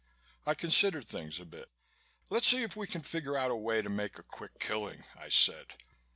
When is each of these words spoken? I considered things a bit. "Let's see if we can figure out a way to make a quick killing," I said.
I 0.47 0.55
considered 0.55 1.07
things 1.07 1.39
a 1.39 1.45
bit. 1.45 1.69
"Let's 2.31 2.47
see 2.47 2.63
if 2.63 2.75
we 2.75 2.87
can 2.87 3.03
figure 3.03 3.37
out 3.37 3.51
a 3.51 3.55
way 3.55 3.83
to 3.83 3.89
make 3.91 4.17
a 4.17 4.23
quick 4.23 4.57
killing," 4.59 5.03
I 5.15 5.29
said. 5.29 5.75